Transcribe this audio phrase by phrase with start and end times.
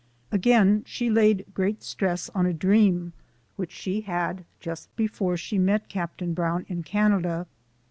[0.31, 1.11] "Again, she.
[1.11, 3.13] laid great stress on a dream
[3.55, 7.45] which she had just before she met Captain Brown in Can ada.